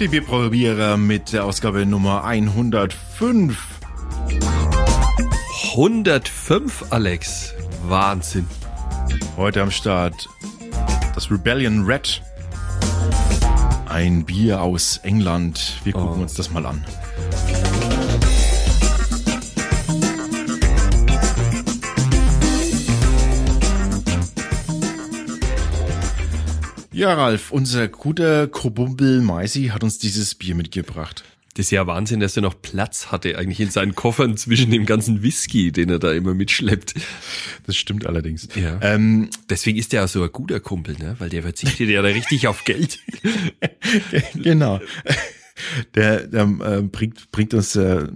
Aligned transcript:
Die 0.00 0.08
Bierprobierer 0.08 0.96
mit 0.96 1.32
der 1.32 1.44
Ausgabe 1.44 1.86
Nummer 1.86 2.24
105. 2.24 3.56
105, 5.74 6.84
Alex. 6.90 7.54
Wahnsinn. 7.86 8.46
Heute 9.36 9.62
am 9.62 9.70
Start 9.70 10.28
das 11.14 11.30
Rebellion 11.30 11.84
Red. 11.84 12.20
Ein 13.88 14.24
Bier 14.24 14.60
aus 14.60 14.98
England. 15.04 15.78
Wir 15.84 15.92
gucken 15.92 16.18
Oh. 16.18 16.22
uns 16.22 16.34
das 16.34 16.50
mal 16.50 16.66
an. 16.66 16.84
Ja, 27.02 27.14
Ralf, 27.14 27.50
unser 27.50 27.88
guter 27.88 28.46
Kobumbel 28.46 29.22
Meisi 29.22 29.70
hat 29.74 29.82
uns 29.82 29.98
dieses 29.98 30.36
Bier 30.36 30.54
mitgebracht. 30.54 31.24
Das 31.54 31.66
ist 31.66 31.72
ja 31.72 31.84
Wahnsinn, 31.88 32.20
dass 32.20 32.36
er 32.36 32.42
noch 32.42 32.62
Platz 32.62 33.10
hatte 33.10 33.36
eigentlich 33.36 33.58
in 33.58 33.70
seinen 33.70 33.96
Koffern 33.96 34.36
zwischen 34.36 34.70
dem 34.70 34.86
ganzen 34.86 35.24
Whisky, 35.24 35.72
den 35.72 35.90
er 35.90 35.98
da 35.98 36.12
immer 36.12 36.32
mitschleppt. 36.32 36.94
Das 37.66 37.76
stimmt 37.76 38.06
allerdings. 38.06 38.46
Ja. 38.54 38.78
Ähm, 38.82 39.30
Deswegen 39.50 39.80
ist 39.80 39.92
er 39.92 40.04
auch 40.04 40.08
so 40.08 40.22
ein 40.22 40.30
guter 40.30 40.60
Kumpel, 40.60 40.96
ne? 40.96 41.16
Weil 41.18 41.28
der 41.28 41.42
verzichtet 41.42 41.88
ja 41.88 42.02
da 42.02 42.08
richtig 42.08 42.46
auf 42.46 42.62
Geld. 42.62 43.00
genau. 44.34 44.78
Der, 45.96 46.28
der 46.28 46.42
äh, 46.44 46.82
bringt, 46.82 47.32
bringt 47.32 47.52
uns 47.52 47.74
äh, 47.74 48.06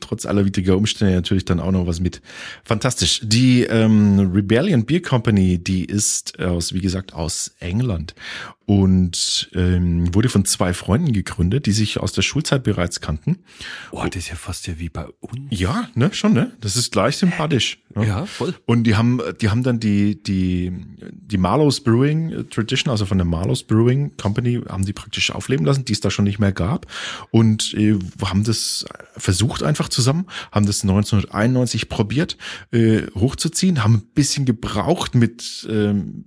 trotz 0.00 0.26
aller 0.26 0.44
widriger 0.44 0.76
Umstände 0.76 1.14
natürlich 1.14 1.44
dann 1.44 1.60
auch 1.60 1.72
noch 1.72 1.86
was 1.86 2.00
mit. 2.00 2.20
Fantastisch. 2.64 3.20
Die 3.22 3.62
ähm, 3.62 4.30
Rebellion 4.34 4.84
Beer 4.84 5.02
Company, 5.02 5.58
die 5.58 5.84
ist 5.84 6.38
aus, 6.40 6.72
wie 6.72 6.80
gesagt, 6.80 7.14
aus 7.14 7.54
England 7.60 8.14
und 8.66 9.48
ähm, 9.54 10.12
wurde 10.12 10.28
von 10.28 10.44
zwei 10.44 10.74
Freunden 10.74 11.12
gegründet, 11.12 11.66
die 11.66 11.72
sich 11.72 12.00
aus 12.00 12.12
der 12.12 12.22
Schulzeit 12.22 12.64
bereits 12.64 13.00
kannten. 13.00 13.38
Boah, 13.92 14.06
das 14.06 14.16
ist 14.24 14.28
ja 14.30 14.34
fast 14.34 14.66
ja 14.66 14.78
wie 14.78 14.88
bei 14.88 15.06
uns. 15.20 15.38
Ja, 15.50 15.88
ne, 15.94 16.12
schon, 16.12 16.32
ne? 16.32 16.52
Das 16.60 16.76
ist 16.76 16.90
gleich 16.90 17.16
sympathisch. 17.16 17.78
ne? 17.94 18.06
Ja, 18.06 18.26
voll. 18.26 18.54
Und 18.66 18.82
die 18.82 18.96
haben, 18.96 19.20
die 19.40 19.50
haben 19.50 19.62
dann 19.62 19.78
die, 19.78 20.20
die, 20.20 20.72
die 21.12 21.38
Marlowe's 21.38 21.80
Brewing 21.80 22.50
Tradition, 22.50 22.90
also 22.90 23.06
von 23.06 23.18
der 23.18 23.24
Marlowe's 23.24 23.62
Brewing 23.62 24.16
Company, 24.16 24.60
haben 24.68 24.84
die 24.84 24.92
praktisch 24.92 25.30
aufleben 25.30 25.64
lassen, 25.64 25.84
die 25.84 25.92
es 25.92 26.00
da 26.00 26.10
schon 26.10 26.24
nicht 26.24 26.40
mehr 26.40 26.52
gab. 26.52 26.86
Und 27.30 27.72
äh, 27.74 27.96
haben 28.24 28.42
das 28.42 28.84
versucht 29.16 29.62
einfach 29.62 29.85
zusammen, 29.88 30.26
haben 30.52 30.66
das 30.66 30.82
1991 30.82 31.88
probiert, 31.88 32.36
äh, 32.72 33.02
hochzuziehen, 33.14 33.82
haben 33.82 33.94
ein 33.94 34.06
bisschen 34.14 34.44
gebraucht 34.44 35.14
mit 35.14 35.66
ähm, 35.70 36.24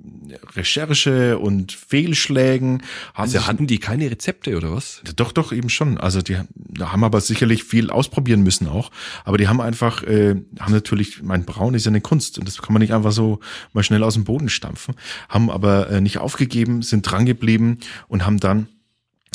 Recherche 0.55 1.38
und 1.38 1.71
Fehlschlägen. 1.71 2.83
Also 3.13 3.47
hatten 3.47 3.67
die 3.67 3.79
keine 3.79 4.09
Rezepte 4.09 4.55
oder 4.55 4.73
was? 4.73 5.01
doch, 5.16 5.31
doch, 5.31 5.51
eben 5.51 5.69
schon. 5.69 5.97
Also 5.97 6.21
die 6.21 6.38
da 6.55 6.91
haben 6.91 7.03
aber 7.03 7.21
sicherlich 7.21 7.63
viel 7.63 7.89
ausprobieren 7.89 8.41
müssen 8.41 8.67
auch. 8.67 8.91
Aber 9.25 9.38
die 9.38 9.47
haben 9.47 9.61
einfach, 9.61 10.03
äh, 10.03 10.35
haben 10.59 10.73
natürlich, 10.73 11.21
mein 11.21 11.45
Braun 11.45 11.73
ist 11.73 11.85
ja 11.85 11.91
eine 11.91 12.01
Kunst 12.01 12.39
und 12.39 12.47
das 12.47 12.61
kann 12.61 12.73
man 12.73 12.81
nicht 12.81 12.94
einfach 12.94 13.11
so 13.11 13.39
mal 13.73 13.83
schnell 13.83 14.03
aus 14.03 14.13
dem 14.13 14.23
Boden 14.23 14.49
stampfen. 14.49 14.95
Haben 15.27 15.49
aber 15.49 15.89
äh, 15.89 16.01
nicht 16.01 16.19
aufgegeben, 16.19 16.81
sind 16.81 17.01
dran 17.03 17.25
geblieben 17.25 17.79
und 18.07 18.25
haben 18.25 18.39
dann 18.39 18.67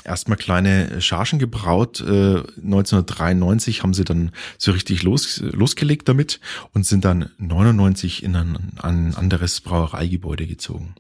erstmal 0.05 0.36
kleine 0.38 1.00
Chargen 1.00 1.38
gebraut. 1.38 2.00
Äh, 2.00 2.38
1993 2.62 3.83
haben 3.83 3.94
sie 3.94 4.05
dann 4.05 4.33
so 4.58 4.72
richtig 4.72 5.02
los, 5.02 5.41
losgelegt 5.41 6.08
damit 6.08 6.41
und 6.72 6.86
sind 6.86 7.05
dann 7.05 7.30
99 7.38 8.22
in 8.22 8.36
ein, 8.36 8.72
ein 8.80 9.14
anderes 9.14 9.60
Brauereigebäude 9.60 10.47
gezogen. 10.47 10.94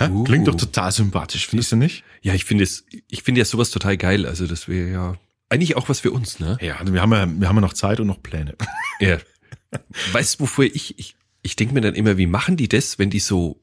Uh. 0.00 0.24
Klingt 0.24 0.48
doch 0.48 0.56
total 0.56 0.90
sympathisch, 0.90 1.46
findest 1.46 1.72
du 1.72 1.76
nicht? 1.76 2.04
Ja, 2.20 2.34
ich 2.34 2.44
finde 2.44 2.64
es, 2.64 2.84
ich 3.08 3.22
finde 3.22 3.40
ja 3.40 3.44
sowas 3.44 3.70
total 3.70 3.96
geil. 3.96 4.26
Also 4.26 4.46
das 4.46 4.68
wäre 4.68 4.90
ja 4.90 5.16
eigentlich 5.48 5.76
auch 5.76 5.88
was 5.88 6.00
für 6.00 6.10
uns, 6.10 6.40
ne? 6.40 6.56
Ja, 6.60 6.80
wir 6.84 7.00
haben 7.00 7.12
ja, 7.12 7.26
wir 7.26 7.48
haben 7.48 7.56
ja 7.56 7.60
noch 7.60 7.74
Zeit 7.74 8.00
und 8.00 8.06
noch 8.06 8.22
Pläne. 8.22 8.54
Ja. 9.00 9.18
Weißt 10.12 10.38
du, 10.38 10.44
wofür 10.44 10.64
ich, 10.64 10.98
ich, 10.98 11.16
ich 11.42 11.56
denke 11.56 11.74
mir 11.74 11.80
dann 11.80 11.94
immer, 11.94 12.16
wie 12.16 12.26
machen 12.26 12.56
die 12.56 12.68
das, 12.68 12.98
wenn 12.98 13.10
die 13.10 13.20
so 13.20 13.60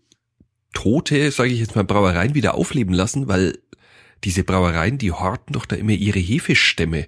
tote, 0.73 1.31
sage 1.31 1.51
ich 1.51 1.59
jetzt 1.59 1.75
mal, 1.75 1.83
Brauereien 1.83 2.35
wieder 2.35 2.55
aufleben 2.55 2.93
lassen, 2.93 3.27
weil 3.27 3.57
diese 4.23 4.43
Brauereien, 4.43 4.97
die 4.97 5.11
horten 5.11 5.53
doch 5.53 5.65
da 5.65 5.75
immer 5.75 5.91
ihre 5.91 6.19
Hefestämme. 6.19 7.07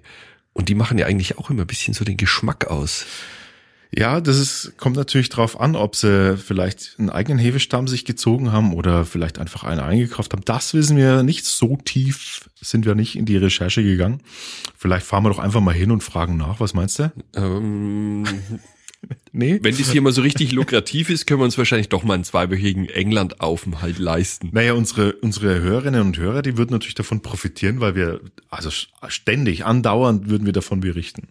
Und 0.52 0.68
die 0.68 0.74
machen 0.74 0.98
ja 0.98 1.06
eigentlich 1.06 1.38
auch 1.38 1.50
immer 1.50 1.62
ein 1.62 1.66
bisschen 1.66 1.94
so 1.94 2.04
den 2.04 2.16
Geschmack 2.16 2.66
aus. 2.66 3.06
Ja, 3.94 4.22
das 4.22 4.38
ist, 4.38 4.78
kommt 4.78 4.96
natürlich 4.96 5.28
drauf 5.28 5.60
an, 5.60 5.76
ob 5.76 5.96
sie 5.96 6.38
vielleicht 6.38 6.96
einen 6.98 7.10
eigenen 7.10 7.38
Hefestamm 7.38 7.86
sich 7.86 8.06
gezogen 8.06 8.50
haben 8.50 8.72
oder 8.72 9.04
vielleicht 9.04 9.38
einfach 9.38 9.64
einen 9.64 9.80
eingekauft 9.80 10.32
haben. 10.32 10.44
Das 10.46 10.72
wissen 10.72 10.96
wir 10.96 11.22
nicht. 11.22 11.44
So 11.44 11.76
tief 11.76 12.48
sind 12.58 12.86
wir 12.86 12.94
nicht 12.94 13.16
in 13.16 13.26
die 13.26 13.36
Recherche 13.36 13.82
gegangen. 13.82 14.22
Vielleicht 14.78 15.04
fahren 15.04 15.24
wir 15.24 15.28
doch 15.28 15.38
einfach 15.38 15.60
mal 15.60 15.74
hin 15.74 15.90
und 15.90 16.02
fragen 16.02 16.38
nach. 16.38 16.58
Was 16.58 16.72
meinst 16.72 17.00
du? 17.00 17.12
Ähm, 17.34 18.24
Nee? 19.42 19.58
wenn 19.62 19.76
das 19.76 19.90
hier 19.90 20.02
mal 20.02 20.12
so 20.12 20.22
richtig 20.22 20.52
lukrativ 20.52 21.10
ist, 21.10 21.26
können 21.26 21.40
wir 21.40 21.44
uns 21.44 21.58
wahrscheinlich 21.58 21.88
doch 21.88 22.04
mal 22.04 22.14
einen 22.14 22.24
zweiwöchigen 22.24 22.88
England-Aufenthalt 22.88 23.98
leisten. 23.98 24.50
Naja, 24.52 24.74
unsere, 24.74 25.14
unsere 25.14 25.60
Hörerinnen 25.60 26.00
und 26.02 26.16
Hörer, 26.18 26.42
die 26.42 26.56
würden 26.56 26.70
natürlich 26.72 26.94
davon 26.94 27.22
profitieren, 27.22 27.80
weil 27.80 27.94
wir, 27.96 28.20
also 28.50 28.70
ständig, 29.08 29.64
andauernd 29.64 30.28
würden 30.28 30.46
wir 30.46 30.52
davon 30.52 30.80
berichten. 30.80 31.28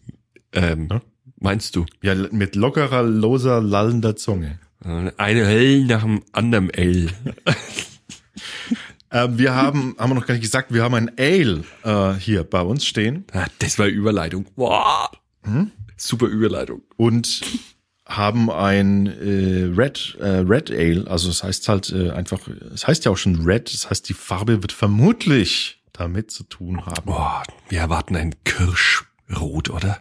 Ähm, 0.53 0.87
Ja. 0.91 1.01
Meinst 1.39 1.75
du? 1.75 1.85
Ja, 2.03 2.13
mit 2.13 2.55
lockerer, 2.55 3.03
loser, 3.03 3.61
lallender 3.61 4.15
Zunge. 4.15 4.59
Eine 4.83 5.41
L 5.43 5.85
nach 5.85 6.03
dem 6.03 6.21
anderen 6.33 6.69
L. 6.71 7.09
Ähm, 9.13 9.37
wir 9.37 9.53
haben, 9.53 9.93
haben 9.97 10.11
wir 10.11 10.15
noch 10.15 10.25
gar 10.25 10.35
nicht 10.35 10.43
gesagt, 10.43 10.73
wir 10.73 10.83
haben 10.83 10.95
ein 10.95 11.11
Ale 11.17 11.65
äh, 11.83 12.13
hier 12.17 12.45
bei 12.45 12.61
uns 12.61 12.85
stehen. 12.85 13.25
Ah, 13.33 13.45
Das 13.59 13.77
war 13.77 13.87
Überleitung. 13.87 14.45
Boah. 14.55 15.11
Super 15.97 16.27
Überleitung. 16.27 16.81
und 16.95 17.41
haben 18.17 18.49
ein 18.49 19.07
äh, 19.07 19.71
Red 19.75 20.17
äh, 20.19 20.39
Red 20.39 20.71
Ale, 20.71 21.07
also 21.07 21.27
das 21.27 21.43
heißt 21.43 21.67
halt 21.69 21.91
äh, 21.91 22.11
einfach, 22.11 22.39
es 22.73 22.87
heißt 22.87 23.05
ja 23.05 23.11
auch 23.11 23.17
schon 23.17 23.45
Red, 23.45 23.73
das 23.73 23.89
heißt 23.89 24.07
die 24.09 24.13
Farbe 24.13 24.61
wird 24.61 24.71
vermutlich 24.71 25.81
damit 25.93 26.31
zu 26.31 26.43
tun 26.43 26.85
haben. 26.85 27.05
Boah, 27.05 27.43
wir 27.69 27.79
erwarten 27.79 28.15
ein 28.15 28.35
Kirschrot, 28.43 29.69
oder? 29.69 29.99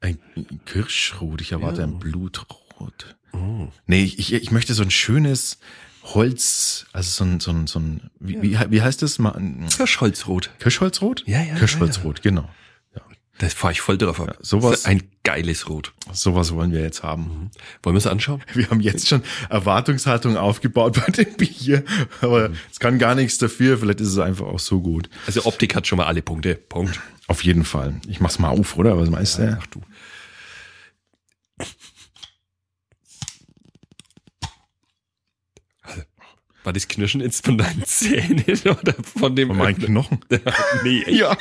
Ein 0.00 0.18
Kirschrot, 0.66 1.40
ich 1.40 1.52
erwarte 1.52 1.82
ein 1.82 1.98
Blutrot. 1.98 3.16
Nee, 3.86 4.04
ich, 4.04 4.18
ich, 4.18 4.32
ich 4.32 4.50
möchte 4.50 4.74
so 4.74 4.82
ein 4.82 4.90
schönes 4.90 5.58
Holz, 6.02 6.86
also 6.92 7.10
so 7.10 7.24
ein, 7.24 7.40
so 7.40 7.50
ein, 7.50 7.66
so 7.66 7.78
ein 7.80 8.10
wie, 8.20 8.40
wie, 8.40 8.58
wie 8.70 8.82
heißt 8.82 9.02
das? 9.02 9.18
Kirschholzrot. 9.76 10.50
Kirschholzrot? 10.58 11.24
Ja, 11.26 11.42
ja, 11.42 11.54
Kirschholzrot, 11.54 12.22
genau. 12.22 12.48
Das 13.38 13.52
fahre 13.52 13.72
ich 13.72 13.80
voll 13.82 13.98
drauf 13.98 14.18
ab. 14.20 14.38
sowas- 14.40 14.70
Das 14.70 14.80
ist 14.80 14.86
Ein 14.86 15.02
geiles 15.22 15.68
Rot. 15.68 15.92
Sowas 16.12 16.54
wollen 16.54 16.72
wir 16.72 16.80
jetzt 16.80 17.02
haben. 17.02 17.50
Wollen 17.82 17.94
wir 17.94 17.98
es 17.98 18.06
anschauen? 18.06 18.42
Wir 18.54 18.70
haben 18.70 18.80
jetzt 18.80 19.08
schon 19.08 19.22
Erwartungshaltung 19.50 20.36
aufgebaut 20.38 20.94
bei 21.04 21.12
dem 21.12 21.34
Bier, 21.36 21.84
aber 22.22 22.50
es 22.72 22.78
kann 22.80 22.98
gar 22.98 23.14
nichts 23.14 23.36
dafür. 23.38 23.76
Vielleicht 23.78 24.00
ist 24.00 24.08
es 24.08 24.18
einfach 24.18 24.46
auch 24.46 24.58
so 24.60 24.80
gut. 24.80 25.10
Also 25.26 25.44
Optik 25.44 25.74
hat 25.74 25.86
schon 25.86 25.98
mal 25.98 26.06
alle 26.06 26.22
Punkte. 26.22 26.54
Punkt. 26.54 26.98
Auf 27.26 27.42
jeden 27.44 27.64
Fall. 27.64 28.00
Ich 28.08 28.20
mach's 28.20 28.38
mal 28.38 28.48
auf, 28.50 28.76
oder? 28.78 28.96
Was 28.98 29.10
meinst 29.10 29.38
du? 29.38 29.58
Ach 29.60 29.66
du. 29.66 29.82
War 36.64 36.72
das 36.72 36.88
Knirschen 36.88 37.20
jetzt 37.20 37.44
von 37.44 37.58
deinen 37.58 37.84
Zähnen 37.86 38.44
oder 38.64 38.94
von 39.18 39.36
dem 39.36 39.48
Von 39.48 39.56
meinen? 39.58 39.78
Knochen. 39.78 40.20
Nee, 40.82 41.02
echt? 41.02 41.10
Ja. 41.20 41.36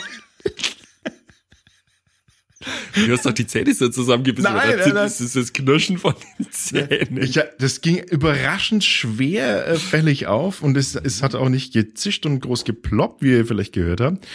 Du 2.95 3.11
hast 3.11 3.25
doch 3.25 3.33
die 3.33 3.47
Zähne 3.47 3.73
so 3.73 3.89
zusammengebissen. 3.89 4.51
Nein, 4.51 4.69
nein, 4.69 4.79
nein. 4.79 4.95
Das 4.95 5.21
ist 5.21 5.35
das 5.35 5.53
Knirschen 5.53 5.97
von 5.97 6.15
den 6.39 6.51
Zähnen. 6.51 7.21
Ich, 7.21 7.39
das 7.59 7.81
ging 7.81 7.97
überraschend 7.97 8.83
schwer 8.83 9.67
äh, 9.67 9.75
fällig 9.75 10.27
auf 10.27 10.61
und 10.61 10.77
es, 10.77 10.95
es 10.95 11.21
hat 11.21 11.35
auch 11.35 11.49
nicht 11.49 11.73
gezischt 11.73 12.25
und 12.25 12.39
groß 12.39 12.65
geploppt, 12.65 13.21
wie 13.21 13.31
ihr 13.31 13.45
vielleicht 13.45 13.73
gehört 13.73 14.01
habt. 14.01 14.27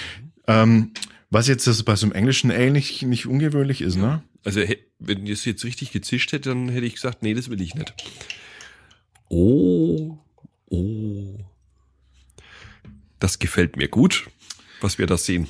Ähm, 0.47 0.93
was 1.31 1.49
jetzt 1.49 1.67
das 1.67 1.83
bei 1.83 1.97
so 1.97 2.07
einem 2.07 2.13
englischen 2.13 2.51
Ale 2.51 2.71
nicht, 2.71 3.03
nicht 3.03 3.27
ungewöhnlich 3.27 3.81
ist, 3.81 3.97
ne? 3.97 4.23
Also 4.45 4.61
wenn 4.99 5.27
das 5.27 5.45
jetzt 5.45 5.65
richtig 5.65 5.93
gezischt 5.93 6.33
hätte, 6.33 6.51
dann 6.51 6.69
hätte 6.69 6.87
ich 6.87 6.95
gesagt, 6.95 7.23
nee, 7.23 7.35
das 7.35 7.51
will 7.51 7.61
ich 7.61 7.75
nicht. 7.75 7.95
Oh, 9.29 10.19
oh. 10.71 11.39
Das 13.19 13.39
gefällt 13.39 13.77
mir 13.77 13.89
gut, 13.89 14.29
was 14.81 14.99
wir 14.99 15.07
da 15.07 15.17
sehen. 15.19 15.47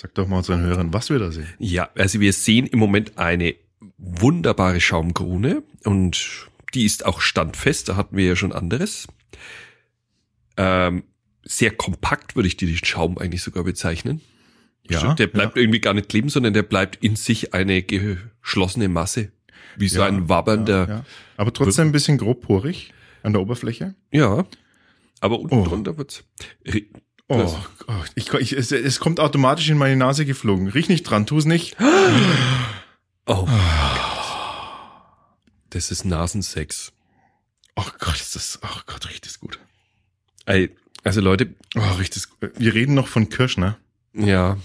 Sag 0.00 0.14
doch 0.14 0.26
mal 0.26 0.38
unseren 0.38 0.62
Hörern, 0.62 0.94
was 0.94 1.10
wir 1.10 1.18
da 1.18 1.30
sehen. 1.30 1.46
Ja, 1.58 1.90
also 1.94 2.20
wir 2.20 2.32
sehen 2.32 2.66
im 2.66 2.78
Moment 2.78 3.18
eine 3.18 3.54
wunderbare 3.98 4.80
Schaumkrone 4.80 5.62
und 5.84 6.46
die 6.72 6.84
ist 6.86 7.04
auch 7.04 7.20
standfest, 7.20 7.90
da 7.90 7.96
hatten 7.96 8.16
wir 8.16 8.24
ja 8.24 8.34
schon 8.36 8.52
anderes. 8.52 9.08
Ähm, 10.56 11.04
sehr 11.42 11.70
kompakt 11.72 12.36
würde 12.36 12.46
ich 12.46 12.56
den 12.56 12.74
Schaum 12.76 13.18
eigentlich 13.18 13.42
sogar 13.42 13.64
bezeichnen. 13.64 14.20
Ja, 14.88 15.14
der 15.14 15.26
bleibt 15.26 15.56
irgendwie 15.58 15.80
gar 15.80 15.92
nicht 15.94 16.08
kleben, 16.08 16.30
sondern 16.30 16.52
der 16.54 16.62
bleibt 16.62 16.96
in 17.04 17.14
sich 17.16 17.52
eine 17.54 17.82
ge 17.82 18.16
geschlossene 18.42 18.88
Masse. 18.88 19.30
Wie 19.76 19.88
so 19.88 20.00
Ja, 20.00 20.06
ein 20.06 20.28
wabbernder, 20.28 20.88
Ja. 20.88 21.04
Aber 21.36 21.52
trotzdem 21.52 21.88
ein 21.88 21.92
bisschen 21.92 22.16
grobporig 22.18 22.92
an 23.22 23.32
der 23.34 23.42
Oberfläche. 23.42 23.94
ja. 24.12 24.46
Aber 25.22 25.38
unten 25.38 25.54
Oh. 25.56 25.64
drunter 25.66 25.98
wird's. 25.98 26.24
Oh, 27.32 27.56
oh 27.86 27.92
ich, 28.16 28.32
ich, 28.34 28.52
es, 28.54 28.72
es 28.72 28.98
kommt 28.98 29.20
automatisch 29.20 29.68
in 29.70 29.78
meine 29.78 29.94
Nase 29.96 30.26
geflogen. 30.26 30.66
Riech 30.68 30.88
nicht 30.88 31.04
dran, 31.04 31.26
tu 31.26 31.38
es 31.38 31.44
nicht. 31.44 31.76
Oh. 33.26 33.46
Das 35.70 35.90
ist 35.92 36.04
Nasensex. 36.04 36.92
Oh 37.76 37.84
Gott, 38.00 38.16
ist 38.20 38.34
das, 38.34 38.58
oh 38.62 38.80
Gott, 38.86 39.08
riecht 39.08 39.24
das 39.26 39.38
gut. 39.38 39.60
Ey, 40.46 40.74
also 41.04 41.20
Leute, 41.20 41.54
Oh, 41.76 41.92
riecht 41.98 42.16
das 42.16 42.28
gut. 42.30 42.50
Wir 42.58 42.74
reden 42.74 42.94
noch 42.94 43.06
von 43.06 43.28
Kirsch, 43.28 43.56
ne? 43.56 43.76
ja. 44.14 44.56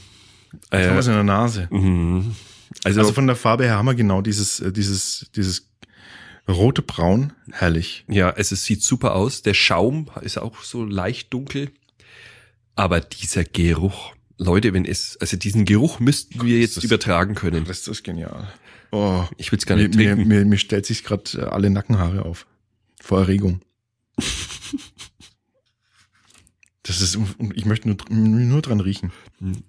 Jetzt 0.71 0.87
haben 0.87 0.93
wir 0.95 0.99
es 0.99 1.07
Äh, 1.07 1.11
in 1.11 1.15
der 1.17 1.23
Nase. 1.23 1.67
mhm. 1.69 2.35
also, 2.83 3.01
Also 3.01 3.13
von 3.13 3.27
der 3.27 3.35
Farbe 3.35 3.65
her 3.65 3.75
haben 3.75 3.85
wir 3.85 3.93
genau 3.93 4.21
dieses, 4.21 4.61
äh, 4.61 4.71
dieses, 4.71 5.29
dieses 5.35 5.69
rote 6.47 6.81
Braun. 6.81 7.33
Herrlich. 7.51 8.05
ja, 8.07 8.31
es 8.31 8.51
ist, 8.51 8.63
sieht 8.65 8.81
super 8.81 9.13
aus. 9.15 9.41
Der 9.41 9.53
Schaum 9.53 10.09
ist 10.21 10.37
auch 10.37 10.63
so 10.63 10.83
leicht 10.85 11.33
dunkel. 11.33 11.71
Aber 12.75 12.99
dieser 12.99 13.43
Geruch, 13.43 14.13
Leute, 14.37 14.73
wenn 14.73 14.85
es, 14.85 15.17
also 15.21 15.37
diesen 15.37 15.65
Geruch 15.65 15.99
müssten 15.99 16.43
wir 16.45 16.59
jetzt 16.59 16.77
das- 16.77 16.83
übertragen 16.83 17.35
können. 17.35 17.65
Das 17.65 17.87
ist 17.87 18.03
genial. 18.03 18.51
Oh, 18.91 19.25
Ich 19.37 19.51
will 19.51 19.59
es 19.59 19.65
gar 19.65 19.75
mir, 19.77 19.87
nicht 19.87 19.95
mir, 19.97 20.13
trinken. 20.13 20.27
mir, 20.27 20.45
mir 20.45 20.57
stellt 20.57 20.85
sich 20.85 21.03
gerade 21.03 21.51
alle 21.51 21.69
Nackenhaare 21.69 22.23
auf. 22.25 22.45
Vor 23.01 23.19
Erregung. 23.21 23.61
Das 26.83 27.01
ist, 27.01 27.17
ich 27.55 27.65
möchte 27.65 27.87
nur, 27.89 27.97
nur 28.09 28.61
dran 28.61 28.79
riechen. 28.79 29.11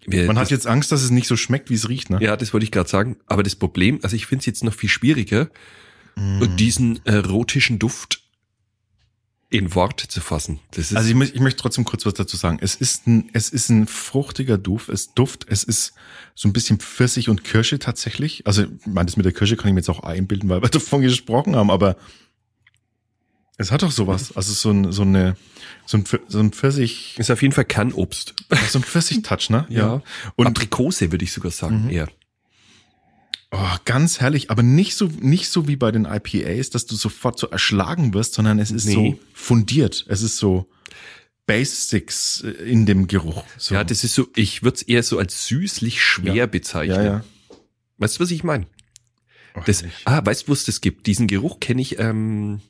Wir, 0.06 0.26
Man 0.26 0.38
hat 0.38 0.50
jetzt 0.50 0.66
Angst, 0.66 0.92
dass 0.92 1.02
es 1.02 1.10
nicht 1.10 1.26
so 1.26 1.36
schmeckt, 1.36 1.70
wie 1.70 1.74
es 1.74 1.88
riecht, 1.88 2.10
ne? 2.10 2.18
ja, 2.20 2.36
das 2.36 2.52
wollte 2.52 2.64
ich 2.64 2.70
gerade 2.72 2.90
sagen. 2.90 3.16
Aber 3.26 3.42
das 3.42 3.56
Problem, 3.56 4.00
also 4.02 4.14
ich 4.16 4.26
finde 4.26 4.40
es 4.40 4.46
jetzt 4.46 4.64
noch 4.64 4.74
viel 4.74 4.88
schwieriger, 4.90 5.48
Mm. 6.18 6.56
diesen 6.56 7.04
erotischen 7.04 7.78
Duft 7.78 8.22
in 9.48 9.74
Worte 9.76 10.08
zu 10.08 10.20
fassen. 10.20 10.58
Also 10.76 11.08
ich, 11.08 11.14
mö- 11.14 11.30
ich 11.32 11.40
möchte 11.40 11.60
trotzdem 11.62 11.84
kurz 11.84 12.04
was 12.04 12.14
dazu 12.14 12.36
sagen. 12.36 12.58
Es 12.60 12.74
ist 12.74 13.06
ein, 13.06 13.30
es 13.32 13.48
ist 13.48 13.68
ein 13.68 13.86
fruchtiger 13.86 14.58
Duft, 14.58 14.88
es 14.88 15.14
Duft, 15.14 15.46
es 15.48 15.62
ist 15.62 15.92
so 16.34 16.48
ein 16.48 16.52
bisschen 16.52 16.78
Pfirsich 16.80 17.28
und 17.28 17.44
Kirsche 17.44 17.78
tatsächlich. 17.78 18.46
Also, 18.46 18.64
ich 18.64 18.86
meine, 18.86 19.06
das 19.06 19.16
mit 19.16 19.24
der 19.24 19.32
Kirsche 19.32 19.56
kann 19.56 19.68
ich 19.68 19.74
mir 19.74 19.80
jetzt 19.80 19.88
auch 19.88 20.00
einbilden, 20.02 20.48
weil 20.48 20.62
wir 20.62 20.68
davon 20.70 21.00
gesprochen 21.00 21.54
haben, 21.54 21.70
aber 21.70 21.96
es 23.58 23.70
hat 23.72 23.82
doch 23.82 23.90
sowas. 23.92 24.36
Also 24.36 24.52
so 24.52 24.70
ein, 24.70 24.92
so 24.92 25.02
eine, 25.02 25.36
so 25.86 25.96
ein, 25.98 26.04
so 26.28 26.40
ein 26.40 26.50
Pfirsich, 26.52 27.14
ist 27.18 27.30
auf 27.30 27.40
jeden 27.40 27.54
Fall 27.54 27.64
Kernobst. 27.64 28.34
so 28.68 28.78
ein 28.78 28.82
Pfirsich-Touch, 28.84 29.48
ne? 29.50 29.66
Ja. 29.70 30.02
Und 30.34 30.46
Aprikose 30.48 31.10
würde 31.12 31.24
ich 31.24 31.32
sogar 31.32 31.52
sagen, 31.52 31.84
Mhm. 31.84 31.90
eher. 31.90 32.08
Oh, 33.52 33.76
ganz 33.84 34.20
herrlich, 34.20 34.50
aber 34.50 34.62
nicht 34.62 34.94
so, 34.96 35.06
nicht 35.20 35.48
so 35.48 35.68
wie 35.68 35.76
bei 35.76 35.90
den 35.92 36.04
IPAs, 36.04 36.70
dass 36.70 36.86
du 36.86 36.96
sofort 36.96 37.38
so 37.38 37.48
erschlagen 37.48 38.12
wirst, 38.14 38.34
sondern 38.34 38.58
es 38.58 38.70
ist 38.70 38.86
Nee. 38.86 38.94
so 38.94 39.18
fundiert. 39.34 40.04
Es 40.08 40.22
ist 40.22 40.36
so 40.38 40.68
Basics 41.46 42.42
äh, 42.42 42.48
in 42.50 42.86
dem 42.86 43.06
Geruch. 43.06 43.44
So. 43.56 43.74
Ja, 43.74 43.84
das 43.84 44.04
ist 44.04 44.14
so, 44.14 44.26
ich 44.34 44.62
würde 44.62 44.76
es 44.76 44.82
eher 44.82 45.02
so 45.02 45.18
als 45.18 45.46
süßlich 45.46 46.02
schwer 46.02 46.34
Ja. 46.34 46.46
bezeichnen. 46.46 46.96
ja, 46.96 47.02
ja. 47.04 47.24
Weißt 47.98 48.18
du, 48.18 48.24
was 48.24 48.30
ich 48.30 48.44
meine? 48.44 48.66
Oh, 49.54 49.60
Das, 49.64 49.80
herrlich. 49.82 49.96
ah, 50.04 50.20
weißt 50.24 50.42
du, 50.44 50.48
wo 50.48 50.52
es 50.52 50.64
das 50.64 50.80
gibt? 50.80 51.06
Diesen 51.06 51.28
Geruch 51.28 51.60
kenne 51.60 51.80
ich 51.80 51.98
ähm, 51.98 52.60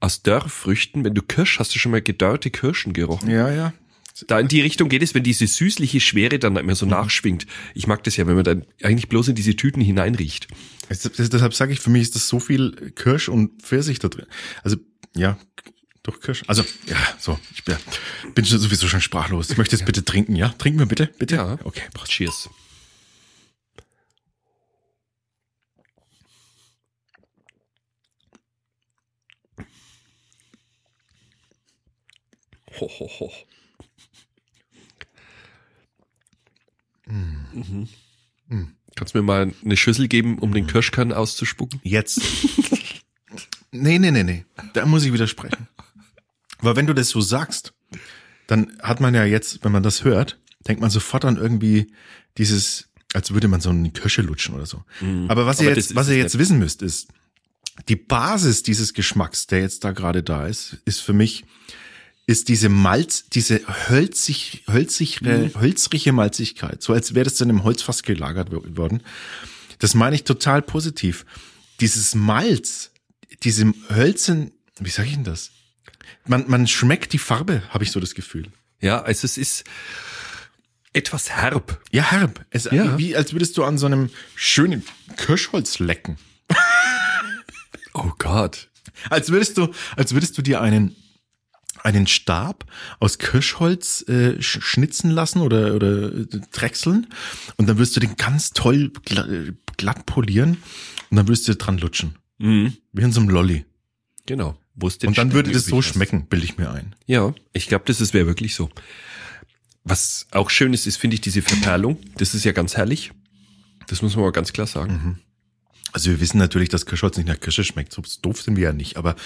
aus 0.00 0.22
Dörrfrüchten. 0.22 1.04
Wenn 1.04 1.14
du 1.14 1.22
Kirsch, 1.22 1.58
hast 1.60 1.74
du 1.74 1.78
schon 1.78 1.92
mal 1.92 2.02
gedörrte 2.02 2.50
Kirschen 2.50 2.92
gerochen? 2.94 3.30
Ja, 3.30 3.50
ja. 3.52 3.72
Da 4.26 4.38
in 4.40 4.48
die 4.48 4.60
Richtung 4.60 4.88
geht 4.88 5.02
es, 5.02 5.14
wenn 5.14 5.22
diese 5.22 5.46
süßliche 5.46 6.00
Schwere 6.00 6.38
dann 6.38 6.56
immer 6.56 6.72
Mhm. 6.72 6.76
so 6.76 6.86
nachschwingt. 6.86 7.46
Ich 7.74 7.86
mag 7.86 8.04
das 8.04 8.16
ja, 8.16 8.26
wenn 8.26 8.34
man 8.34 8.44
dann 8.44 8.66
eigentlich 8.82 9.08
bloß 9.08 9.28
in 9.28 9.34
diese 9.34 9.56
Tüten 9.56 9.80
hineinriecht. 9.80 10.48
Das- 10.88 11.02
Deshalb 11.02 11.54
sage 11.54 11.72
ich, 11.72 11.80
für 11.80 11.90
mich 11.90 12.02
ist 12.02 12.14
das 12.16 12.28
so 12.28 12.40
viel 12.40 12.92
Kirsch 12.96 13.28
und 13.28 13.62
Pfirsich 13.62 13.98
da 13.98 14.08
drin. 14.08 14.26
Also, 14.62 14.76
ja, 15.14 15.38
durch 16.02 16.20
Kirsch. 16.20 16.42
Also, 16.48 16.64
ja, 16.86 16.96
so, 17.18 17.38
ich 17.54 17.64
bin, 17.64 17.76
bin 18.34 18.44
sowieso 18.44 18.88
schon 18.88 19.00
sprachlos. 19.00 19.50
Ich 19.50 19.56
möchte 19.58 19.76
jetzt 19.76 19.86
bitte 19.86 20.04
trinken, 20.04 20.34
ja? 20.36 20.48
Trinken 20.58 20.78
wir 20.80 20.86
bitte, 20.86 21.06
bitte? 21.18 21.36
Ja. 21.36 21.58
Okay. 21.64 21.82
Cheers. 22.06 22.50
Ho, 32.78 32.88
ho, 32.88 33.06
ho. 33.18 33.30
Mhm. 37.10 37.88
Kannst 38.96 39.14
du 39.14 39.18
mir 39.18 39.24
mal 39.24 39.52
eine 39.64 39.76
Schüssel 39.76 40.08
geben, 40.08 40.38
um 40.38 40.52
den 40.52 40.66
Kirschkern 40.66 41.12
auszuspucken? 41.12 41.80
Jetzt. 41.82 42.20
nee, 43.70 43.98
nee, 43.98 44.10
nee, 44.10 44.24
nee. 44.24 44.44
Da 44.72 44.86
muss 44.86 45.04
ich 45.04 45.12
widersprechen. 45.12 45.68
Weil 46.60 46.76
wenn 46.76 46.86
du 46.86 46.94
das 46.94 47.08
so 47.10 47.20
sagst, 47.20 47.72
dann 48.46 48.76
hat 48.82 49.00
man 49.00 49.14
ja 49.14 49.24
jetzt, 49.24 49.64
wenn 49.64 49.72
man 49.72 49.82
das 49.82 50.04
hört, 50.04 50.38
denkt 50.66 50.80
man 50.80 50.90
sofort 50.90 51.24
an 51.24 51.36
irgendwie 51.36 51.92
dieses, 52.36 52.88
als 53.14 53.32
würde 53.32 53.48
man 53.48 53.60
so 53.60 53.70
eine 53.70 53.90
Kirsche 53.90 54.22
lutschen 54.22 54.54
oder 54.54 54.66
so. 54.66 54.84
Aber 55.28 55.46
was 55.46 55.60
ihr 55.60 55.68
Aber 55.68 55.76
das 55.76 55.86
jetzt, 55.86 55.94
was 55.94 56.08
ihr 56.08 56.16
jetzt 56.16 56.38
wissen 56.38 56.58
müsst, 56.58 56.82
ist, 56.82 57.08
die 57.88 57.96
Basis 57.96 58.62
dieses 58.62 58.92
Geschmacks, 58.92 59.46
der 59.46 59.60
jetzt 59.60 59.84
da 59.84 59.92
gerade 59.92 60.22
da 60.22 60.46
ist, 60.46 60.78
ist 60.84 61.00
für 61.00 61.12
mich, 61.12 61.44
ist 62.30 62.48
diese 62.48 62.68
Malz, 62.68 63.24
diese 63.32 63.60
hölzig, 63.88 64.64
hölzige, 64.70 65.50
hölzrige 65.58 66.12
Malzigkeit, 66.12 66.82
so 66.82 66.92
als 66.92 67.14
wäre 67.14 67.24
das 67.24 67.40
in 67.40 67.50
einem 67.50 67.64
Holzfass 67.64 68.02
gelagert 68.02 68.50
wo- 68.52 68.64
worden. 68.76 69.02
Das 69.78 69.94
meine 69.94 70.14
ich 70.16 70.24
total 70.24 70.62
positiv. 70.62 71.26
Dieses 71.80 72.14
Malz, 72.14 72.90
diese 73.42 73.72
hölzen, 73.88 74.52
wie 74.78 74.90
sage 74.90 75.08
ich 75.08 75.14
denn 75.14 75.24
das? 75.24 75.50
Man, 76.26 76.44
man 76.48 76.66
schmeckt 76.66 77.12
die 77.12 77.18
Farbe, 77.18 77.62
habe 77.70 77.84
ich 77.84 77.90
so 77.90 78.00
das 78.00 78.14
Gefühl. 78.14 78.48
Ja, 78.80 79.02
also 79.02 79.24
es 79.24 79.36
ist 79.38 79.64
etwas 80.92 81.30
herb. 81.30 81.80
Ja, 81.90 82.10
herb. 82.10 82.44
Es, 82.50 82.64
Ja. 82.64 82.98
Wie 82.98 83.16
als 83.16 83.32
würdest 83.32 83.56
du 83.56 83.64
an 83.64 83.78
so 83.78 83.86
einem 83.86 84.10
schönen 84.34 84.82
Kirschholz 85.16 85.78
lecken. 85.78 86.16
Oh 87.94 88.12
Gott. 88.18 88.68
Als 89.08 89.30
würdest 89.30 89.56
du, 89.56 89.72
als 89.96 90.12
würdest 90.14 90.36
du 90.36 90.42
dir 90.42 90.60
einen 90.60 90.94
einen 91.84 92.06
Stab 92.06 92.64
aus 92.98 93.18
Kirschholz 93.18 94.04
äh, 94.08 94.36
sch- 94.38 94.60
schnitzen 94.62 95.10
lassen 95.10 95.40
oder 95.40 95.74
oder 95.74 96.12
äh, 96.14 96.26
drechseln 96.52 97.06
und 97.56 97.68
dann 97.68 97.78
wirst 97.78 97.96
du 97.96 98.00
den 98.00 98.16
ganz 98.16 98.50
toll 98.50 98.92
gla 99.04 99.26
äh, 99.26 99.52
glatt 99.76 100.06
polieren 100.06 100.58
und 101.10 101.16
dann 101.16 101.28
wirst 101.28 101.46
du 101.48 101.54
dran 101.56 101.78
lutschen 101.78 102.16
Mhm. 102.38 102.74
wie 102.92 103.02
in 103.02 103.12
so 103.12 103.20
einem 103.20 103.28
Lolli 103.30 103.64
Genau. 104.26 104.56
Wo 104.74 104.86
ist 104.88 105.02
denn 105.02 105.08
und 105.08 105.18
dann 105.18 105.32
würde 105.32 105.50
das 105.52 105.64
so 105.66 105.76
übrig 105.78 105.86
schmecken 105.92 106.26
bilde 106.26 106.44
ich 106.44 106.56
mir 106.56 106.70
ein 106.70 106.94
Ja, 107.06 107.34
ich 107.52 107.66
glaube, 107.68 107.84
das 107.86 108.00
ist 108.00 108.14
wäre 108.14 108.26
wirklich 108.26 108.54
so. 108.54 108.70
Was 109.84 110.26
auch 110.30 110.50
schön 110.50 110.72
ist, 110.74 110.86
ist, 110.86 110.96
finde 110.98 111.14
ich, 111.14 111.20
diese 111.20 111.42
Verperlung. 111.42 111.98
Das 112.16 112.34
ist 112.34 112.44
ja 112.44 112.52
ganz 112.52 112.76
herrlich. 112.76 113.12
Das 113.88 114.02
muss 114.02 114.14
man 114.14 114.24
mal 114.26 114.30
ganz 114.32 114.52
klar 114.52 114.66
sagen. 114.66 115.18
Also 115.92 116.10
wir 116.10 116.20
wissen 116.20 116.38
natürlich 116.38 116.68
dass 116.68 116.86
Kirschholz 116.86 117.16
nicht 117.16 117.28
nach 117.28 117.40
Kirsche 117.40 117.64
schmeckt 117.64 117.92
so 117.92 118.02
doof 118.22 118.42
sind 118.42 118.56
wir 118.56 118.64
ja 118.64 118.72
nicht 118.72 118.96
aber 118.96 119.16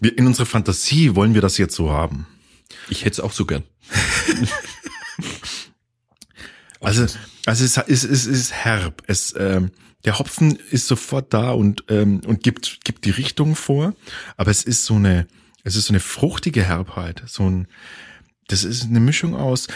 wir, 0.00 0.16
in 0.16 0.26
unserer 0.26 0.46
Fantasie 0.46 1.14
wollen 1.14 1.34
wir 1.34 1.42
das 1.42 1.58
jetzt 1.58 1.74
so 1.74 1.90
haben 1.90 2.26
Ich 2.88 3.04
hätte 3.04 3.14
es 3.14 3.20
auch 3.20 3.32
so 3.32 3.44
gern. 3.46 3.62
Also, 6.84 7.06
also 7.46 7.64
es, 7.64 7.76
es, 7.76 8.04
es 8.04 8.26
ist 8.26 8.52
herb. 8.52 9.02
Es, 9.06 9.34
ähm, 9.38 9.70
der 10.04 10.18
Hopfen 10.18 10.58
ist 10.70 10.86
sofort 10.86 11.32
da 11.32 11.52
und, 11.52 11.84
ähm, 11.88 12.20
und 12.26 12.42
gibt, 12.42 12.84
gibt 12.84 13.06
die 13.06 13.10
Richtung 13.10 13.56
vor. 13.56 13.94
Aber 14.36 14.50
es 14.50 14.62
ist 14.62 14.84
so 14.84 14.94
eine, 14.94 15.26
es 15.64 15.76
ist 15.76 15.86
so 15.86 15.92
eine 15.92 16.00
fruchtige 16.00 16.62
Herbheit. 16.62 17.22
So 17.26 17.48
ein, 17.48 17.66
das 18.48 18.64
ist 18.64 18.84
eine 18.84 19.00
Mischung 19.00 19.34
aus. 19.34 19.66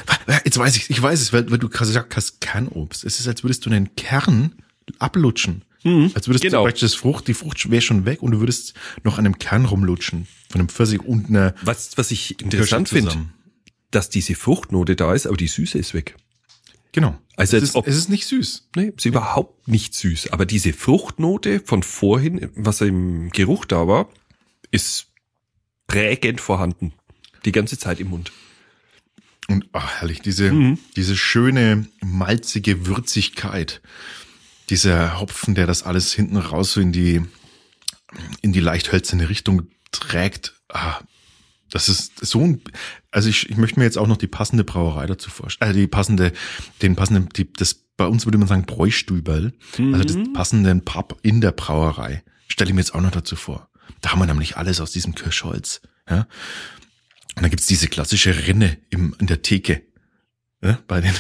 Jetzt 0.45 0.59
weiß 0.59 0.77
ich, 0.77 0.91
ich 0.91 1.01
weiß 1.01 1.21
es, 1.21 1.33
weil, 1.33 1.51
weil 1.51 1.59
du 1.59 1.71
gesagt 1.71 2.15
hast, 2.15 2.41
Kernobst. 2.43 3.05
Es 3.05 3.21
ist, 3.21 3.27
als 3.27 3.43
würdest 3.43 3.65
du 3.65 3.71
einen 3.71 3.97
Kern 3.97 4.53
ablutschen. 4.99 5.65
Als 5.85 6.27
würdest 6.29 6.43
genau. 6.43 6.59
du 6.59 6.65
praktisch 6.65 6.81
das 6.83 6.95
Frucht, 6.95 7.29
die 7.29 7.35
Frucht 7.35 7.71
wäre 7.71 7.81
schon 7.83 8.05
weg 8.05 8.23
und 8.23 8.33
du 8.33 8.41
würdest 8.41 8.75
noch 9.05 9.19
an 9.19 9.25
einem 9.27 9.39
Kern 9.39 9.65
rumlutschen. 9.65 10.27
Von 10.51 10.61
einem 10.61 10.69
Pfirsich 10.69 11.01
und 11.01 11.29
einer 11.29 11.55
Was, 11.63 11.97
was 11.97 12.11
ich 12.11 12.41
interessant 12.43 12.89
finde, 12.89 13.27
dass 13.91 14.09
diese 14.11 14.35
Fruchtnote 14.35 14.97
da 14.97 15.15
ist, 15.15 15.27
aber 15.27 15.37
die 15.37 15.47
Süße 15.49 15.79
ist 15.79 15.95
weg. 15.95 16.17
Genau. 16.93 17.17
Also 17.37 17.57
es, 17.59 17.63
ist, 17.63 17.75
ob- 17.77 17.87
es 17.87 17.97
ist 17.97 18.09
nicht 18.09 18.27
süß. 18.27 18.69
Nee, 18.75 18.93
ist 18.97 19.05
überhaupt 19.07 19.69
nicht 19.69 19.95
süß. 19.95 20.33
Aber 20.33 20.47
diese 20.47 20.73
Fruchtnote 20.73 21.61
von 21.61 21.83
vorhin, 21.83 22.51
was 22.57 22.81
im 22.81 23.31
Geruch 23.31 23.65
da 23.67 23.87
war, 23.87 24.09
ist 24.71 25.07
prägend 25.87 26.41
vorhanden. 26.41 26.93
Die 27.45 27.53
ganze 27.53 27.79
Zeit 27.79 28.01
im 28.01 28.09
Mund. 28.09 28.33
Und 29.49 29.67
ach, 29.73 30.01
herrlich, 30.01 30.21
diese, 30.21 30.53
Mhm. 30.53 30.79
diese 30.97 31.17
schöne, 31.17 31.87
malzige 32.05 32.87
Würzigkeit. 32.87 33.81
Dieser 34.71 35.21
Hopfen, 35.21 35.55
der 35.55 35.67
das 35.67 35.83
alles 35.83 36.13
hinten 36.13 36.37
raus 36.37 36.73
so 36.73 36.81
in 36.81 36.93
die, 36.93 37.23
in 38.43 38.53
die 38.53 38.61
leicht 38.61 38.93
hölzerne 38.93 39.29
Richtung 39.29 39.69
trägt. 39.91 40.55
Ah, 40.69 41.01
Das 41.71 41.89
ist 41.89 42.25
so 42.25 42.43
ein, 42.43 42.63
also 43.11 43.29
ich, 43.29 43.51
ich 43.51 43.57
möchte 43.57 43.79
mir 43.79 43.85
jetzt 43.85 43.99
auch 43.99 44.07
noch 44.07 44.17
die 44.17 44.27
passende 44.27 44.65
Brauerei 44.65 45.07
dazu 45.07 45.31
vorstellen, 45.31 45.71
äh, 45.71 45.75
die 45.75 45.87
passende, 45.87 46.33
den 46.83 46.97
passenden, 46.97 47.29
die, 47.37 47.53
das, 47.53 47.85
bei 47.97 48.07
uns 48.07 48.27
würde 48.27 48.39
man 48.39 48.49
sagen 48.49 48.65
Bräustüberl, 48.65 49.53
mhm. 49.77 49.95
also 49.95 50.05
das 50.05 50.33
passenden 50.33 50.85
Pub 50.85 51.19
in 51.23 51.41
der 51.41 51.53
Brauerei, 51.53 52.23
stelle 52.47 52.71
ich 52.71 52.75
mir 52.75 52.81
jetzt 52.81 52.95
auch 52.95 53.01
noch 53.01 53.11
dazu 53.11 53.37
vor. 53.37 53.69
Da 54.01 54.13
haben 54.13 54.21
wir 54.21 54.27
nämlich 54.27 54.57
alles 54.57 54.81
aus 54.81 54.93
diesem 54.93 55.15
Kirschholz, 55.15 55.81
ja. 56.09 56.27
Und 57.37 57.43
dann 57.43 57.51
gibt's 57.51 57.67
diese 57.67 57.89
klassische 57.89 58.47
Rinne 58.47 58.79
im, 58.91 59.15
in 59.19 59.27
der 59.27 59.43
Theke, 59.43 59.83
ja, 60.63 60.79
bei 60.89 61.01
den, 61.01 61.15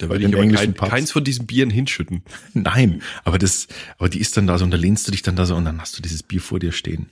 da 0.00 0.08
würde 0.08 0.24
ich 0.24 0.34
aber 0.34 0.46
kein, 0.46 0.74
keins 0.74 1.12
von 1.12 1.24
diesen 1.24 1.46
Bieren 1.46 1.70
hinschütten. 1.70 2.22
Nein, 2.54 3.02
aber 3.24 3.38
das, 3.38 3.68
aber 3.98 4.08
die 4.08 4.20
ist 4.20 4.36
dann 4.36 4.46
da 4.46 4.58
so 4.58 4.64
und 4.64 4.70
da 4.70 4.76
lehnst 4.76 5.06
du 5.06 5.12
dich 5.12 5.22
dann 5.22 5.36
da 5.36 5.46
so 5.46 5.56
und 5.56 5.64
dann 5.64 5.80
hast 5.80 5.96
du 5.96 6.02
dieses 6.02 6.22
Bier 6.22 6.40
vor 6.40 6.58
dir 6.58 6.72
stehen. 6.72 7.10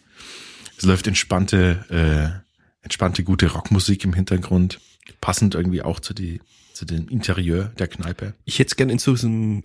Es 0.76 0.84
läuft 0.84 1.06
entspannte, 1.06 2.42
äh, 2.42 2.84
entspannte, 2.84 3.22
gute 3.22 3.52
Rockmusik 3.52 4.04
im 4.04 4.14
Hintergrund, 4.14 4.80
passend 5.20 5.54
irgendwie 5.54 5.82
auch 5.82 6.00
zu, 6.00 6.14
die, 6.14 6.40
zu 6.72 6.84
dem 6.84 7.08
Interieur 7.08 7.64
der 7.78 7.88
Kneipe. 7.88 8.34
Ich 8.44 8.58
hätte 8.58 8.68
es 8.68 8.76
gern 8.76 8.90
in 8.90 8.99
so 8.99 9.14
einem 9.14 9.64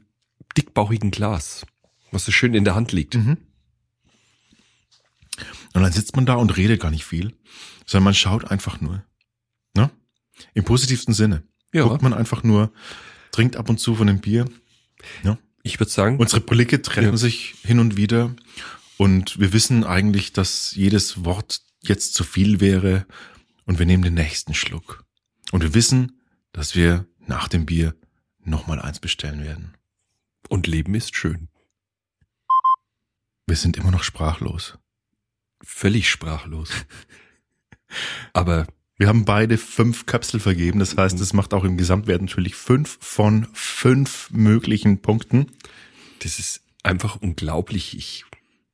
dickbauchigen 0.58 1.12
Glas, 1.12 1.66
was 2.12 2.26
so 2.26 2.32
schön 2.32 2.54
in 2.54 2.66
der 2.66 2.76
Hand 2.76 2.92
liegt. 2.92 3.16
Mhm. 3.16 3.38
Und 5.74 5.82
dann 5.82 5.92
sitzt 5.92 6.16
man 6.16 6.26
da 6.26 6.36
und 6.36 6.56
redet 6.56 6.82
gar 6.82 6.92
nicht 6.92 7.06
viel, 7.06 7.34
sondern 7.86 8.06
man 8.06 8.14
schaut 8.14 8.50
einfach 8.50 8.80
nur. 8.80 9.04
Ne? 9.76 9.92
Im 10.54 10.64
positivsten 10.64 11.14
Sinne. 11.14 11.44
Ja. 11.76 11.84
Guckt 11.84 12.02
man 12.02 12.14
einfach 12.14 12.42
nur, 12.44 12.72
trinkt 13.32 13.58
ab 13.58 13.70
und 13.70 13.80
zu 13.82 13.96
von 13.96 14.08
dem 14.08 14.22
Bier. 14.22 14.46
Ja. 15.24 15.38
Ich 15.62 15.78
würde 15.80 15.92
sagen. 15.92 16.18
Unsere 16.18 16.40
Blicke 16.40 16.82
treffen 16.82 17.12
ja. 17.12 17.18
sich 17.18 17.56
hin 17.64 17.80
und 17.80 17.98
wieder 17.98 18.34
und 18.96 19.38
wir 19.40 19.52
wissen 19.52 19.84
eigentlich, 19.84 20.32
dass 20.32 20.74
jedes 20.74 21.26
Wort 21.26 21.62
jetzt 21.82 22.14
zu 22.14 22.24
viel 22.24 22.62
wäre 22.62 23.06
und 23.66 23.78
wir 23.78 23.86
nehmen 23.86 24.04
den 24.04 24.14
nächsten 24.14 24.54
Schluck. 24.54 25.04
Und 25.52 25.64
wir 25.64 25.74
wissen, 25.74 26.22
dass 26.54 26.76
wir 26.76 27.06
nach 27.28 27.50
dem 27.50 27.66
Bier 27.66 27.94
nochmal 28.40 28.82
eins 28.82 29.02
bestellen 29.02 29.44
werden. 29.44 29.76
Und 30.48 30.68
Leben 30.68 30.96
ist 30.96 31.14
schön. 31.14 31.50
Wir 33.48 33.58
sind 33.58 33.76
immer 33.76 33.92
noch 33.92 34.04
sprachlos. 34.04 34.78
Völlig 35.62 36.10
sprachlos. 36.10 36.70
Aber 38.32 38.66
wir 38.98 39.08
haben 39.08 39.26
beide 39.26 39.58
fünf 39.58 40.06
Kapsel 40.06 40.40
vergeben. 40.40 40.80
Das 40.80 40.96
heißt, 40.96 41.20
es 41.20 41.34
macht 41.34 41.54
auch 41.54 41.64
im 41.64 41.78
Gesamtwert 41.78 42.22
natürlich 42.22 42.56
fünf 42.56 42.98
von 43.02 43.48
fünf 43.54 44.30
möglichen 44.32 45.02
Punkten. 45.02 45.48
Das 46.24 46.40
ist 46.40 46.62
einfach 46.84 47.18
unglaublich. 47.22 47.98
Ich 47.98 48.26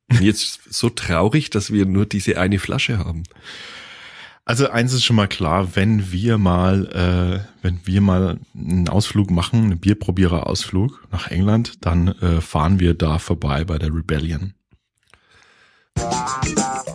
bin 0.08 0.24
jetzt 0.24 0.62
so 0.70 0.90
traurig, 0.90 1.50
dass 1.50 1.72
wir 1.72 1.86
nur 1.86 2.06
diese 2.06 2.40
eine 2.40 2.60
Flasche 2.60 3.00
haben. 3.00 3.24
Also 4.44 4.70
eins 4.70 4.94
ist 4.94 5.06
schon 5.06 5.16
mal 5.16 5.28
klar, 5.28 5.75
wenn 5.75 6.12
wir 6.12 6.38
mal, 6.38 6.88
äh, 6.88 7.48
wenn 7.62 7.80
wir 7.86 8.01
mal 8.01 8.40
einen 8.56 8.90
Ausflug 8.90 9.32
machen, 9.32 9.63
einen 9.63 9.80
Bierprobierer-Ausflug 9.80 11.08
nach 11.12 11.28
England, 11.28 11.86
dann 11.86 12.10
äh, 12.10 12.42
fahren 12.42 12.80
wir 12.80 12.96
da 12.96 13.20
vorbei 13.20 13.63
bei 13.63 13.78
der 13.78 13.94
Rebellion. 13.94 14.54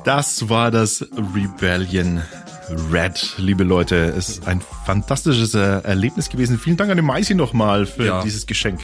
Das 0.05 0.49
war 0.49 0.71
das 0.71 1.09
Rebellion 1.35 2.23
Red, 2.69 3.35
liebe 3.39 3.65
Leute. 3.65 3.95
Ist 3.95 4.47
ein 4.47 4.61
fantastisches 4.85 5.55
äh, 5.55 5.81
Erlebnis 5.83 6.29
gewesen. 6.29 6.59
Vielen 6.59 6.77
Dank 6.77 6.91
an 6.91 6.97
den 6.97 7.07
Maisi 7.07 7.35
nochmal 7.35 7.87
für 7.87 8.07
ja. 8.07 8.23
dieses 8.23 8.47
Geschenk. 8.47 8.81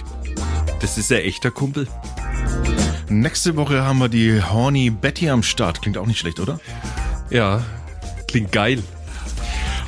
Das 0.81 0.99
ist 0.99 1.11
ein 1.13 1.19
echter 1.19 1.51
Kumpel. 1.51 1.89
Nächste 3.09 3.57
Woche 3.57 3.83
haben 3.83 3.99
wir 3.99 4.09
die 4.09 4.43
Horny 4.43 4.91
Betty 4.91 5.29
am 5.29 5.43
Start. 5.43 5.83
Klingt 5.83 5.99
auch 5.99 6.07
nicht 6.07 6.19
schlecht, 6.19 6.41
oder? 6.41 6.61
Ja, 7.31 7.63
klingt 8.29 8.53
geil. 8.53 8.83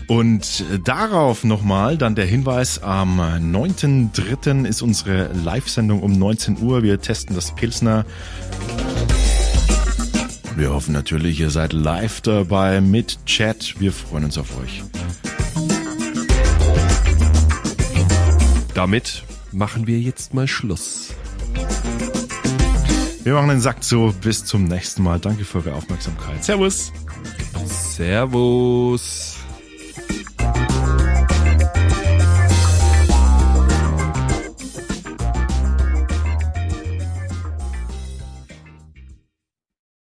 Und 0.06 0.64
darauf 0.84 1.44
nochmal 1.44 1.96
dann 1.96 2.14
der 2.14 2.26
Hinweis, 2.26 2.82
am 2.82 3.20
9.3. 3.20 4.66
ist 4.66 4.82
unsere 4.82 5.32
Live-Sendung 5.32 6.02
um 6.02 6.12
19 6.12 6.60
Uhr. 6.60 6.82
Wir 6.82 7.00
testen 7.00 7.34
das 7.34 7.54
Pilsner. 7.54 8.04
Wir 10.56 10.73
hoffen 10.73 10.92
natürlich, 10.92 11.40
ihr 11.40 11.50
seid 11.50 11.73
live 11.73 12.20
dabei 12.20 12.80
mit 12.80 13.26
Chat. 13.26 13.75
Wir 13.80 13.92
freuen 13.92 14.25
uns 14.25 14.38
auf 14.38 14.56
euch. 14.61 14.84
Damit 18.75 19.25
machen 19.50 19.88
wir 19.88 19.99
jetzt 19.99 20.32
mal 20.32 20.46
Schluss. 20.46 21.12
Wir 23.25 23.34
machen 23.34 23.49
den 23.49 23.61
Sack 23.61 23.82
zu. 23.82 24.14
Bis 24.20 24.44
zum 24.44 24.64
nächsten 24.64 25.02
Mal. 25.02 25.18
Danke 25.18 25.44
für 25.44 25.58
eure 25.58 25.75
Aufmerksamkeit. 25.75 26.44
Servus. 26.44 26.92
Servus. 27.66 29.33